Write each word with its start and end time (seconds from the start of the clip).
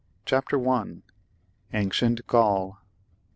GHAPTEE 0.25 0.67
I.. 0.67 0.97
Ancient 1.73 2.25
Gaul. 2.25 2.79